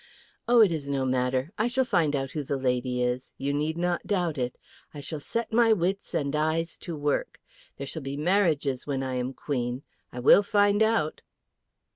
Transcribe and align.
Oh, 0.47 0.61
it 0.61 0.71
is 0.71 0.89
no 0.89 1.05
matter. 1.05 1.51
I 1.59 1.67
shall 1.67 1.85
find 1.85 2.15
out 2.15 2.31
who 2.31 2.41
the 2.41 2.57
lady 2.57 3.03
is. 3.03 3.35
You 3.37 3.53
need 3.53 3.77
not 3.77 4.07
doubt 4.07 4.39
it. 4.39 4.57
I 4.95 4.99
shall 4.99 5.19
set 5.19 5.53
my 5.53 5.73
wits 5.73 6.15
and 6.15 6.35
eyes 6.35 6.75
to 6.77 6.95
work. 6.95 7.39
There 7.77 7.85
shall 7.85 8.01
be 8.01 8.17
marriages 8.17 8.87
when 8.87 9.03
I 9.03 9.13
am 9.13 9.31
Queen. 9.31 9.83
I 10.11 10.19
will 10.19 10.41
find 10.41 10.81
out!" 10.81 11.21